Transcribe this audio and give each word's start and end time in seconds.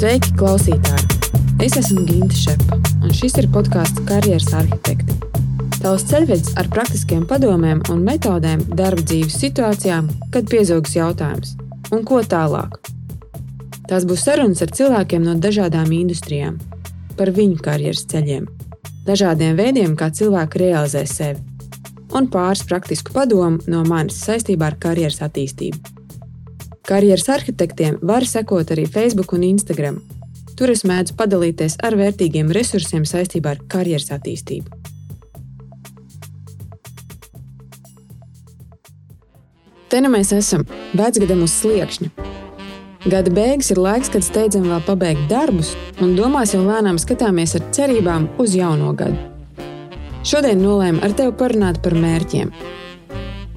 Sveiki, 0.00 0.30
klausītāji! 0.40 1.34
Es 1.60 1.74
esmu 1.76 2.06
Ginte 2.08 2.32
Šepa, 2.32 2.78
un 3.04 3.10
šis 3.12 3.34
ir 3.42 3.50
podkāsts 3.52 4.00
Karjeras 4.08 4.46
arhitekti. 4.56 5.12
Tavs 5.74 6.06
ceļvedis 6.08 6.54
ar 6.56 6.70
praktiskiem 6.72 7.26
padomiem 7.28 7.82
un 7.92 8.00
metodēm 8.06 8.62
darba 8.78 9.04
dzīves 9.04 9.36
situācijām, 9.42 10.08
kad 10.32 10.48
piezogas 10.48 10.96
jautājums, 10.96 11.52
un 11.92 12.06
ko 12.08 12.22
tālāk. 12.24 12.80
Tās 13.92 14.08
būs 14.08 14.24
sarunas 14.24 14.64
ar 14.64 14.72
cilvēkiem 14.80 15.28
no 15.28 15.36
dažādām 15.36 15.92
industrijām, 15.92 16.56
par 17.20 17.36
viņu 17.36 17.60
karjeras 17.60 18.06
ceļiem, 18.08 18.48
dažādiem 19.04 19.60
veidiem, 19.60 20.00
kā 20.00 20.08
cilvēki 20.08 20.64
realizē 20.64 21.04
sevi, 21.04 21.44
un 22.16 22.32
pāris 22.32 22.64
praktisku 22.64 23.12
padomu 23.20 23.60
no 23.68 23.84
manis 23.84 24.24
saistībā 24.24 24.72
ar 24.72 24.80
karjeras 24.80 25.20
attīstību. 25.28 25.99
Karjeras 26.88 27.28
arhitektiem 27.28 28.00
var 28.02 28.24
sekot 28.26 28.72
arī 28.72 28.86
Facebook 28.88 29.34
un 29.36 29.44
Instagram, 29.46 30.00
Tur 30.60 30.68
es 30.68 30.82
mēdzu 30.84 31.14
padalīties 31.16 31.78
ar 31.80 31.94
vērtīgiem 31.96 32.50
resursiem 32.52 33.06
saistībā 33.08 33.54
ar 33.54 33.60
karjeras 33.72 34.10
attīstību. 34.12 34.68
Te 39.88 40.02
nu 40.04 40.10
mēs 40.12 40.34
esam, 40.36 40.66
vecgadam 40.92 41.46
uz 41.46 41.54
sliekšņa. 41.62 42.10
Gada 43.08 43.32
beigas 43.32 43.72
ir 43.72 43.80
laiks, 43.80 44.12
kad 44.12 44.26
steidzam 44.26 44.68
vēl 44.68 44.84
pabeigt 44.84 45.24
darbus, 45.32 45.72
un 46.04 46.12
domās 46.18 46.52
jau 46.52 46.60
lēnām 46.66 47.00
skatāmies 47.00 47.56
ar 47.56 47.64
cerībām 47.72 48.28
uz 48.44 48.52
jauno 48.52 48.92
gadu. 48.92 49.16
Šodien 50.28 50.60
nolēmu 50.60 51.00
ar 51.00 51.16
tevi 51.16 51.32
parunāt 51.40 51.80
par 51.80 51.96
mērķiem, 51.96 52.52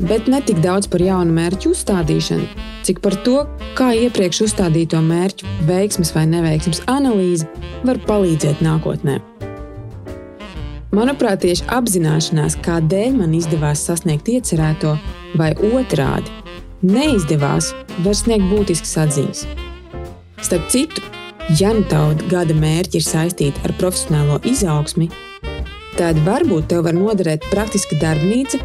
bet 0.10 0.28
ne 0.28 0.40
tik 0.44 0.60
daudz 0.64 0.90
par 0.92 1.02
jaunu 1.04 1.34
mērķu 1.36 1.72
uzstādīšanu, 1.74 2.48
cik 2.86 3.00
par 3.04 3.16
to, 3.26 3.44
kā 3.78 3.92
iepriekš 3.96 4.44
uzstādīto 4.48 5.02
mērķu 5.04 5.50
veiksmes 5.68 6.14
vai 6.16 6.26
neveiksmes 6.32 6.84
analīze 6.92 7.48
var 7.88 8.00
palīdzēt 8.08 8.64
nākotnē. 8.66 9.20
Manuprāt, 10.94 11.42
tieši 11.42 11.66
apzināšanās, 11.74 12.60
kādēļ 12.62 13.16
man 13.18 13.34
izdevās 13.34 13.82
sasniegt 13.88 14.30
iecerēto, 14.30 14.94
vai 15.40 15.50
otrādi 15.74 16.30
neizdevās, 16.86 17.72
var 18.06 18.18
sniegt 18.18 18.46
būtiskas 18.52 18.98
atziņas. 19.08 19.44
Starp 20.44 20.70
citu, 20.70 21.02
ja 21.58 21.72
nu 21.74 21.82
tauta 21.90 22.28
gada 22.30 22.54
mērķi 22.54 23.00
ir 23.00 23.06
saistīti 23.08 23.64
ar 23.66 23.74
profesionālo 23.80 24.38
izaugsmi, 24.46 25.10
tad 25.98 26.20
varbūt 26.28 26.70
tev 26.70 26.86
var 26.86 26.98
noderēt 26.98 27.48
praktiska 27.50 27.98
darbnīca 28.02 28.60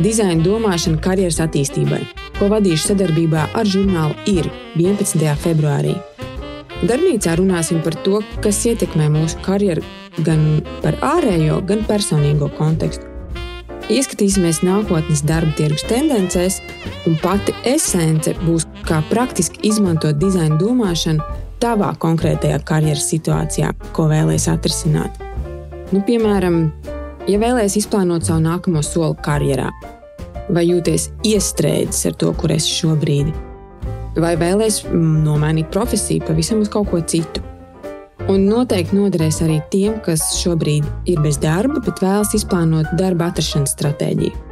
dizaina 0.00 0.42
domāšana 0.44 1.00
karjeras 1.04 1.40
attīstībai, 1.44 2.00
ko 2.38 2.48
vadīšu 2.52 2.90
sadarbībā 2.90 3.50
ar 3.56 3.68
žurnālu 3.68 4.16
IR 4.30 4.48
11. 4.78 5.26
februārī. 5.42 5.96
Darbnīcā 6.80 7.34
runāsim 7.36 7.82
par 7.84 7.96
to, 8.06 8.22
kas 8.40 8.62
ietekmē 8.70 9.10
mūsu 9.12 9.40
karjeru 9.44 9.84
gan 10.24 10.62
par 10.80 10.96
ārējo, 11.04 11.60
gan 11.68 11.84
personīgo 11.88 12.48
kontekstu. 12.56 13.04
Ieskatīsimies 13.90 14.62
nākotnes 14.62 15.24
darba 15.26 15.50
tirgus 15.58 15.82
tendencēs, 15.90 16.60
un 17.10 17.18
pati 17.20 17.52
esence 17.66 18.36
būs 18.44 18.68
kā 18.86 19.00
praktiski 19.10 19.64
izmantot 19.66 20.16
dizaina 20.20 20.56
domāšanu 20.60 21.26
tavā 21.60 21.90
konkrētajā 22.00 22.62
karjeras 22.64 23.10
situācijā, 23.10 23.74
ko 23.92 24.06
vēlēsies 24.08 24.48
atrisināt. 24.54 25.20
Nu, 25.90 26.04
piemēram, 26.06 26.62
Ja 27.28 27.36
vēlēsies 27.36 27.84
izplānot 27.84 28.24
savu 28.24 28.40
nākamo 28.46 28.80
soli 28.84 29.16
karjerā, 29.24 29.68
vai 30.48 30.64
jūties 30.64 31.10
iestrēdzis 31.28 32.08
ar 32.08 32.16
to, 32.22 32.32
kur 32.40 32.54
esi 32.54 32.72
šobrīd, 32.80 33.28
vai 34.16 34.32
vēlēsies 34.40 34.88
nomainīt 34.94 35.68
profesiju 35.74 36.24
pavisam 36.26 36.64
uz 36.64 36.72
kaut 36.72 36.88
ko 36.90 37.02
citu. 37.04 37.44
Un 38.30 38.44
noteikti 38.46 38.96
noderēs 38.96 39.40
arī 39.44 39.58
tiem, 39.72 39.98
kas 40.04 40.22
šobrīd 40.38 40.86
ir 41.10 41.20
bez 41.24 41.38
darba, 41.42 41.80
bet 41.84 42.00
vēlas 42.02 42.32
izplānot 42.36 42.92
darba 43.00 43.30
atrašanās 43.30 43.74
stratēģiju. 43.76 44.48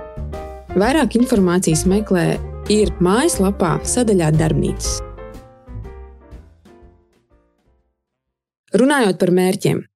Vairāk 0.78 1.16
informācijas 1.16 1.86
meklē 1.88 2.26
ir 2.72 2.92
mājaslapā 3.00 3.78
sadaļā 3.88 4.32
Darbnīcas. 4.36 4.98
Runājot 8.76 9.16
par 9.20 9.32
mērķiem, 9.32 9.86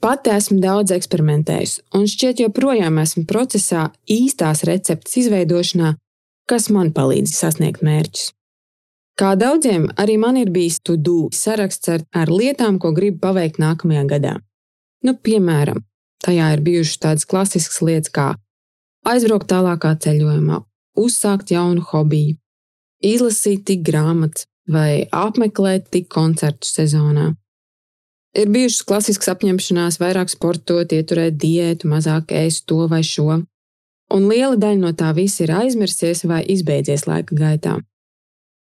Pati 0.00 0.32
esmu 0.32 0.56
daudz 0.62 0.94
eksperimentējusi, 0.96 1.82
un 1.92 2.06
šķiet, 2.08 2.38
joprojām 2.46 2.96
esmu 3.02 3.26
procesā 3.28 3.90
īstās 4.08 4.62
receptes 4.64 5.18
izveidošanā, 5.20 5.94
kas 6.48 6.70
man 6.72 6.88
palīdz 6.96 7.34
sasniegt 7.36 7.84
mērķus. 7.84 8.30
Kā 9.20 9.34
daudziem, 9.36 9.90
arī 10.00 10.14
man 10.16 10.38
ir 10.40 10.48
bijis 10.48 10.78
to-do 10.80 11.28
saraksts 11.36 11.90
ar, 11.92 12.06
ar 12.16 12.32
lietām, 12.32 12.78
ko 12.80 12.94
gribu 12.96 13.20
paveikt 13.26 13.60
nākamajā 13.60 14.04
gadā. 14.08 14.38
Nu, 15.04 15.12
piemēram, 15.12 15.82
tajā 16.24 16.46
ir 16.54 16.62
bijušas 16.64 17.02
tādas 17.04 17.28
klasiskas 17.28 17.82
lietas 17.84 18.14
kā 18.16 18.30
aizbraukt 19.04 19.50
tālākā 19.52 19.92
ceļojumā, 20.00 20.62
uzsākt 20.96 21.52
jaunu 21.52 21.84
hobiju, 21.92 22.38
izlasīt 23.04 23.66
tik 23.68 23.84
grāmatas 23.84 24.48
vai 24.64 25.04
apmeklēt 25.12 25.90
tik 25.92 26.08
koncertu 26.08 26.68
sezonā. 26.68 27.34
Ir 28.38 28.50
bijušas 28.54 28.84
klasiskas 28.86 29.32
apņemšanās 29.32 29.98
vairāk 29.98 30.30
sportot, 30.30 30.92
ieturēt 30.94 31.34
diētu, 31.40 31.88
mazāk 31.90 32.30
ēst 32.30 32.68
to 32.70 32.84
vai 32.90 33.02
šo, 33.06 33.40
un 34.14 34.26
liela 34.30 34.58
daļa 34.58 34.78
no 34.78 34.92
tā 34.94 35.10
visa 35.16 35.42
ir 35.44 35.54
aizmirsies 35.54 36.22
vai 36.30 36.44
izbeidzies 36.54 37.08
laika 37.10 37.34
gaitā. 37.34 37.80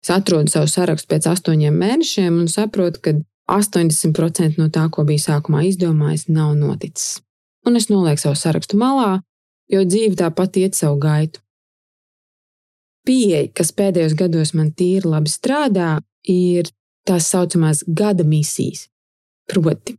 Es 0.04 0.12
atrodu 0.14 0.52
savu 0.52 0.70
sarakstu 0.70 1.10
pēc 1.10 1.26
astoņiem 1.32 1.74
mēnešiem 1.82 2.36
un 2.44 2.46
saprotu, 2.50 3.02
ka 3.02 3.16
80% 3.50 4.60
no 4.60 4.68
tā, 4.70 4.86
ko 4.90 5.02
biju 5.06 5.22
sākumā 5.24 5.64
izdomājis, 5.66 6.28
nav 6.30 6.54
noticis. 6.58 7.18
Un 7.66 7.78
es 7.78 7.88
nolieku 7.90 8.22
savu 8.22 8.38
sarakstu 8.38 8.78
malā, 8.78 9.20
jo 9.70 9.82
dzīve 9.82 10.14
tāpat 10.18 10.60
iet 10.62 10.78
savu 10.78 11.00
gaitu. 11.02 11.42
Pieeja, 13.06 13.48
kas 13.54 13.70
pēdējos 13.74 14.14
gados 14.18 14.54
man 14.54 14.70
tīri 14.74 15.10
labi 15.10 15.30
strādā, 15.30 15.96
ir 16.26 16.70
tās 17.06 17.26
saucamās 17.30 17.84
gada 17.86 18.26
misijas. 18.26 18.86
Proti, 19.46 19.94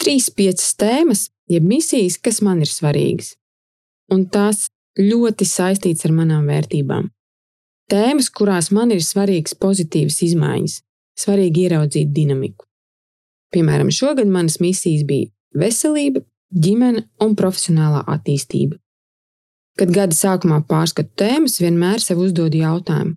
trīs, 0.00 0.28
piecas 0.30 0.74
tēmas, 0.80 1.28
jeb 1.48 1.64
misijas, 1.64 2.18
kas 2.20 2.42
man 2.44 2.60
ir 2.64 2.70
svarīgas, 2.70 3.34
un 4.12 4.26
tās 4.28 4.66
ļoti 5.00 5.46
saistītas 5.48 6.06
ar 6.08 6.14
manām 6.16 6.48
vērtībām. 6.50 7.08
Tēmas, 7.90 8.30
kurās 8.32 8.70
man 8.72 8.92
ir 8.94 9.02
svarīgas 9.04 9.56
pozitīvas 9.60 10.20
izmaiņas, 10.24 10.78
svarīgi 11.20 11.66
ieraudzīt 11.66 12.12
dinamiku. 12.16 12.64
Piemēram, 13.54 13.90
šogad 13.92 14.28
manas 14.30 14.58
misijas 14.60 15.04
bija 15.06 15.30
veselība, 15.54 16.24
ģimene 16.54 17.04
un 17.22 17.36
profesionālā 17.38 18.02
attīstība. 18.16 18.78
Kad 19.78 19.90
gada 19.94 20.14
sākumā 20.14 20.60
pārskatu 20.70 21.10
tēmas, 21.18 21.58
vienmēr 21.62 22.02
sev 22.02 22.22
uzdodu 22.22 22.60
jautājumu, 22.60 23.16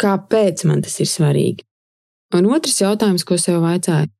kāpēc 0.00 0.64
man 0.70 0.84
tas 0.86 1.00
ir 1.02 1.10
svarīgi? 1.10 1.66
Un 2.34 2.48
otrs 2.50 2.80
jautājums, 2.80 3.26
ko 3.26 3.38
sev 3.38 3.60
vaicāju, 3.62 4.10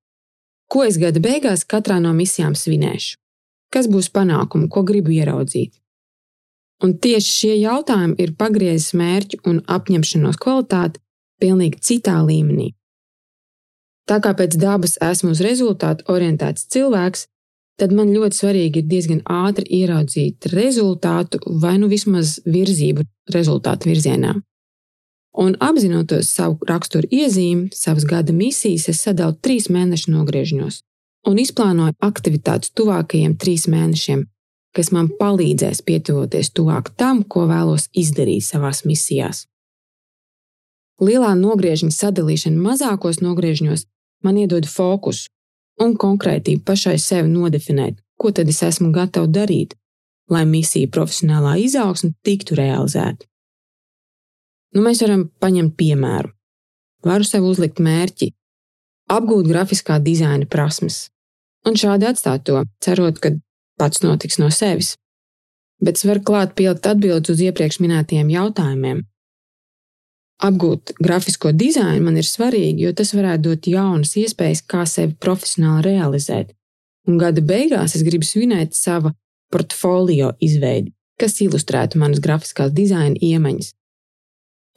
Ko 0.71 0.85
es 0.85 0.99
gada 1.01 1.21
beigās 1.21 1.65
katrā 1.69 2.01
no 2.03 2.13
misijām 2.17 2.55
svinēšu? 2.59 3.19
Kas 3.75 3.89
būs 3.91 4.11
panākumi, 4.15 4.69
ko 4.71 4.85
gribu 4.87 5.13
ieraudzīt? 5.15 5.75
Un 6.85 6.97
tieši 7.01 7.31
šie 7.39 7.55
jautājumi 7.63 8.17
ir 8.23 8.35
pagriezis 8.39 8.95
mērķu 8.99 9.41
un 9.51 9.61
apņemšanos 9.77 10.39
kvalitāti 10.43 11.01
pilnīgi 11.43 11.81
citā 11.89 12.17
līmenī. 12.27 12.73
Tā 14.09 14.19
kā 14.21 14.35
pēc 14.37 14.57
dabas 14.61 14.99
esmu 15.03 15.33
uz 15.33 15.41
rezultātu 15.45 16.05
orientēts 16.13 16.67
cilvēks, 16.75 17.27
tad 17.81 17.95
man 17.97 18.13
ļoti 18.13 18.39
svarīgi 18.39 18.83
ir 18.83 18.89
diezgan 18.91 19.23
ātri 19.25 19.65
ieraudzīt 19.81 20.51
rezultātu 20.53 21.41
vai 21.63 21.79
nu 21.81 21.89
vismaz 21.91 22.37
virzību 22.45 23.07
rezultātu 23.35 23.91
virzienā. 23.91 24.35
Un 25.35 25.57
apzinoties 25.59 26.31
savu 26.31 26.61
raksturu 26.69 27.09
iezīmi, 27.11 27.73
savas 27.75 28.05
gada 28.07 28.33
misijas, 28.33 28.89
es 28.93 29.01
sadalu 29.03 29.35
trīs 29.43 29.67
mēnešu 29.67 30.13
nogriežņos 30.15 30.83
un 31.27 31.41
izplānoju 31.41 31.97
aktivitātes 32.05 32.71
tuvākajiem 32.77 33.35
trīs 33.41 33.67
mēnešiem, 33.71 34.27
kas 34.77 34.91
man 34.95 35.09
palīdzēs 35.19 35.83
pietuvoties 35.87 36.53
tuvāk 36.55 36.93
tam, 37.01 37.23
ko 37.25 37.47
vēlos 37.51 37.89
izdarīt 37.97 38.45
savās 38.47 38.85
misijās. 38.87 39.47
Lielā 41.03 41.33
nogriežņa 41.39 41.91
sadalīšana 41.91 42.61
mazākos 42.69 43.21
nogriežņos 43.25 43.87
man 44.25 44.39
iedod 44.39 44.69
fokusu 44.71 45.31
un 45.83 45.97
konkrētību 45.99 46.63
pašai 46.63 46.99
sev 47.03 47.27
nodefinēt, 47.31 47.99
ko 48.21 48.31
tad 48.31 48.51
es 48.53 48.63
esmu 48.63 48.93
gatava 48.95 49.27
darīt, 49.27 49.75
lai 50.31 50.45
misija 50.47 50.91
profesionālā 50.95 51.57
izaugsme 51.65 52.15
tiktu 52.23 52.55
realizēta. 52.61 53.27
Nu, 54.75 54.83
mēs 54.83 55.05
varam 55.05 55.29
paņemt 55.41 55.77
piemēru. 55.79 56.33
Varu 57.05 57.27
sev 57.29 57.47
uzlikt 57.47 57.79
mērķi, 57.85 58.33
apgūt 59.13 59.49
grafiskā 59.51 60.01
dizaina 60.03 60.49
prasmes, 60.51 61.09
un 61.69 61.77
šādi 61.79 62.09
atstāt 62.09 62.47
to, 62.49 62.63
cerot, 62.83 63.21
ka 63.21 63.35
pats 63.79 64.03
notiks 64.03 64.41
no 64.41 64.51
sevis. 64.51 64.95
Bet 65.85 65.99
es 65.99 66.07
varu 66.09 66.23
klāt 66.25 66.55
pielikt 66.59 66.87
atbildes 66.89 67.35
uz 67.35 67.43
iepriekš 67.45 67.81
minētajiem 67.85 68.31
jautājumiem. 68.33 69.05
apgūt 70.45 70.93
grafisko 71.01 71.53
dizainu 71.53 72.05
man 72.05 72.17
ir 72.21 72.27
svarīgi, 72.27 72.85
jo 72.85 72.93
tas 72.93 73.15
varētu 73.15 73.43
dot 73.43 73.67
jaunas 73.67 74.17
iespējas, 74.17 74.65
kā 74.67 74.83
sevi 74.85 75.15
profesionāli 75.15 75.85
realizēt. 75.87 76.51
Un 77.09 77.19
gada 77.19 77.41
beigās 77.41 77.95
es 77.95 78.03
gribu 78.03 78.25
svinēt 78.25 78.75
savu 78.75 79.13
portfolio 79.53 80.33
izveidi, 80.41 80.93
kas 81.21 81.41
ilustrētu 81.41 82.01
manas 82.03 82.21
grafiskās 82.21 82.73
dizaina 82.73 83.17
iemaņas. 83.21 83.73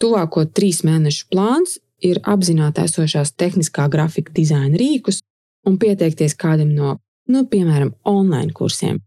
Tuvāko 0.01 0.45
trīs 0.45 0.83
mēnešu 0.85 1.29
plāns 1.33 1.79
ir 2.05 2.19
apzināti 2.23 2.83
esošās 2.85 3.33
tehniskā 3.33 3.87
grafika 3.89 4.33
dizaina 4.33 4.77
rīkus 4.77 5.23
un 5.65 5.79
pieteikties 5.81 6.37
kādam 6.37 6.75
no, 6.75 6.97
nu, 7.27 7.45
piemēram, 7.49 7.95
online 8.05 8.53
kursiem. 8.53 9.01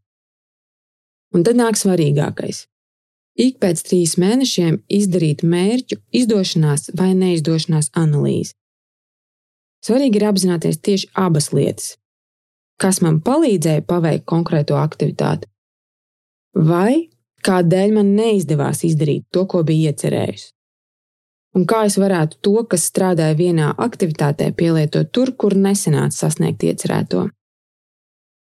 Un 1.35 1.47
tad 1.47 1.57
nāk 1.61 1.79
svarīgākais 1.79 2.67
ik 3.41 3.61
pēc 3.63 3.83
trīs 3.87 4.17
mēnešiem 4.21 4.81
izdarīt 4.93 5.45
mērķu 5.47 6.01
izdošanās 6.21 6.91
vai 6.99 7.13
neizdošanās 7.17 7.91
analīzi. 7.97 8.55
Svarīgi 9.87 10.21
ir 10.21 10.27
apzināties 10.29 10.81
tieši 10.85 11.11
abas 11.17 11.51
lietas. 11.57 11.95
Kas 12.81 13.01
man 13.05 13.21
palīdzēja 13.25 13.85
paveikt 13.89 14.27
konkrēto 14.29 14.77
aktivitāti, 14.81 15.49
vai 16.57 17.09
kādēļ 17.45 17.95
man 17.97 18.15
neizdevās 18.17 18.85
izdarīt 18.89 19.27
to, 19.33 19.47
ko 19.49 19.63
biju 19.65 19.93
iecerējusi. 19.93 20.51
Un 21.59 21.67
kā 21.67 21.83
es 21.89 21.97
varētu 21.99 22.39
to, 22.47 22.63
kas 22.71 22.87
strādāja 22.93 23.35
vienā 23.35 23.73
aktivitātē, 23.75 24.53
pielietot 24.55 25.11
tur, 25.11 25.33
kur 25.35 25.57
nesenāca 25.59 26.15
sasniegt 26.15 26.63
iecerēto. 26.63 27.27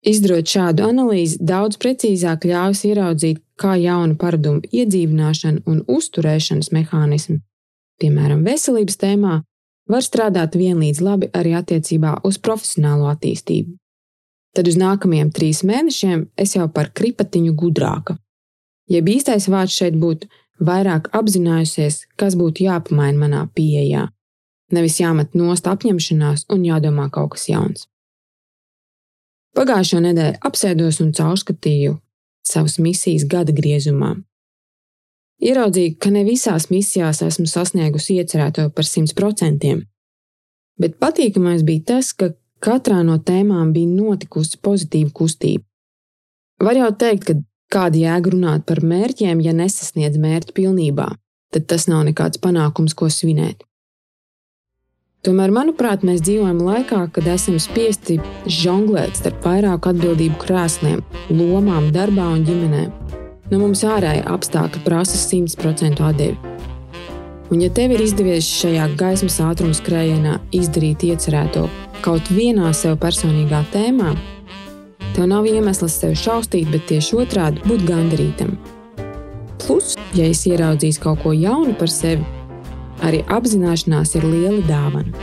Izdarot 0.09 0.47
šādu 0.47 0.85
analīzi, 0.87 1.39
daudz 1.43 1.79
precīzāk 1.79 2.47
ļaujas 2.47 2.83
ieraudzīt, 2.87 3.41
kā 3.59 3.75
jaunu 3.79 4.15
paradumu 4.19 4.63
iedzīvināšana 4.71 5.65
un 5.67 5.81
uzturēšanas 5.87 6.71
mehānismi, 6.75 7.41
piemēram, 7.99 8.45
veselības 8.47 8.99
tēmā, 8.99 9.41
var 9.89 10.05
strādāt 10.05 10.55
vienlīdz 10.59 11.01
labi 11.03 11.29
arī 11.35 11.55
attiecībā 11.59 12.19
uz 12.27 12.39
profesionālo 12.39 13.09
attīstību. 13.11 13.75
Tad 14.55 14.69
uz 14.69 14.79
nākamajiem 14.79 15.31
trīs 15.35 15.61
mēnešiem 15.67 16.29
es 16.39 16.55
jau 16.55 16.67
par 16.73 16.91
kripatiņu 16.95 17.53
gudrāka. 17.57 18.17
Jeb 18.89 19.09
īstais 19.11 19.45
vārds 19.51 19.75
šeit 19.75 19.97
būtu 19.99 20.29
vairāk 20.59 21.09
apzinājusies, 21.15 22.05
kas 22.19 22.35
būtu 22.39 22.65
jāpamaina 22.67 23.17
manā 23.19 23.43
pieejā, 23.55 24.07
nevis 24.75 24.99
jāmet 24.99 25.35
nost 25.37 25.67
apņemšanās 25.67 26.45
un 26.53 26.65
jādomā 26.67 27.09
kaut 27.13 27.35
kas 27.35 27.47
jauns. 27.49 27.87
Pagājušo 29.57 30.01
nedēļu 30.05 30.39
apsēdos 30.45 30.99
un 31.03 31.13
caurskatīju 31.17 31.97
savas 32.45 32.77
misijas 32.79 33.25
gada 33.29 33.53
griezumā. 33.55 34.15
Ieraudzīju, 35.39 35.95
ka 36.03 36.11
ne 36.11 36.25
visās 36.27 36.67
misijās 36.69 37.21
esmu 37.23 37.47
sasniegusi 37.47 38.19
iecerēto 38.19 38.67
par 38.75 38.85
100%, 38.85 39.71
bet 40.79 40.97
patīkamais 40.99 41.63
bija 41.67 41.85
tas, 41.93 42.11
ka 42.13 42.33
katrā 42.63 42.99
no 43.07 43.17
tēmām 43.23 43.71
bija 43.75 43.87
notikusi 43.87 44.59
pozitīva 44.63 45.13
kustība. 45.15 45.63
Var 46.59 46.75
jau 46.75 46.89
teikt, 46.91 47.29
ka 47.29 47.37
kāda 47.73 48.01
jēga 48.03 48.33
runāt 48.33 48.65
par 48.69 48.81
mērķiem, 48.85 49.41
ja 49.45 49.53
nesasniedz 49.55 50.19
mērķi 50.21 50.55
pilnībā, 50.57 51.09
tad 51.53 51.67
tas 51.69 51.87
nav 51.89 52.05
nekāds 52.09 52.41
panākums, 52.41 52.95
ko 52.97 53.09
svinēt. 53.13 53.65
Tomēr, 55.25 55.51
manuprāt, 55.51 56.05
mēs 56.07 56.21
dzīvojam 56.23 56.61
laikā, 56.63 57.01
kad 57.11 57.25
esam 57.27 57.57
spiesti 57.59 58.21
žonglēt 58.47 59.17
starp 59.19 59.43
vairāku 59.43 59.91
atbildību 59.91 60.39
krēsliem, 60.39 61.01
lomām, 61.27 61.89
darbā 61.91 62.29
un 62.37 62.45
ģimenē. 62.47 62.85
No 63.51 63.59
mums 63.59 63.83
ārēji 63.83 64.23
apstākļi 64.31 64.85
prasa 64.85 65.19
100% 65.19 66.05
atdevi. 66.07 66.37
Un, 67.49 67.59
ja 67.59 67.67
tev 67.73 67.95
ir 67.95 68.05
izdevies 68.05 68.47
šajā 68.61 68.85
gaismas 68.95 69.39
ātruma 69.41 69.75
skrējienā 69.75 70.37
izdarīt 70.55 71.03
iecerēto 71.09 71.65
kaut 72.05 72.29
vienā 72.31 72.69
sev 72.77 72.95
personīgā 73.01 73.63
tēmā, 73.73 74.13
tev 75.19 75.27
nav 75.27 75.45
iemesls 75.51 75.99
sevi 75.99 76.15
šausmīt, 76.15 76.71
bet 76.71 76.87
tieši 76.87 77.19
otrādi 77.19 77.67
būt 77.67 77.83
gandarītam. 77.91 78.55
Plus, 79.59 79.93
ja 80.15 80.31
es 80.31 80.47
ieraudzīšu 80.47 81.03
kaut 81.03 81.21
ko 81.27 81.35
jaunu 81.35 81.75
par 81.77 81.91
sevi, 81.91 82.23
Arī 83.05 83.21
apzināšanās 83.31 84.15
ir 84.19 84.25
liela 84.27 84.59
dāvana. 84.67 85.13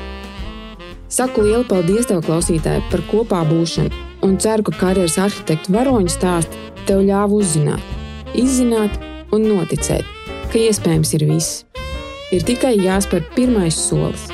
Saku 1.13 1.45
lielu 1.45 1.65
paldies 1.69 2.09
tev, 2.09 2.23
klausītāji, 2.27 2.85
par 2.91 3.03
kopā 3.11 3.43
būšanu, 3.49 3.93
un 4.27 4.37
ceru, 4.43 4.65
ka 4.67 4.75
karjeras 4.81 5.19
arhitekta 5.23 5.75
varoņu 5.75 6.13
stāsts 6.13 6.63
tev 6.89 7.05
ļāva 7.07 7.37
uzzināt, 7.37 7.93
izzināt 8.35 8.97
un 9.35 9.47
noticēt, 9.51 10.09
ka 10.53 10.63
iespējams 10.63 11.13
ir 11.19 11.27
viss. 11.31 11.63
Ir 12.35 12.43
tikai 12.47 12.75
jāspēr 12.81 13.23
pirmais 13.37 13.77
solis. 13.77 14.27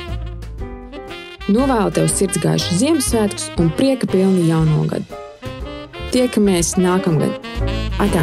Novēlu 1.51 1.91
tev 1.93 2.07
sirds 2.09 2.39
gaišu 2.41 2.79
Ziemassvētkus 2.79 3.51
un 3.59 3.69
prieka 3.77 4.07
pilnu 4.09 4.47
jauno 4.47 4.87
gadu. 4.89 5.22
Tiekamies 6.13 6.75
nākamgad! 6.77 7.39
Atā! 7.97 8.21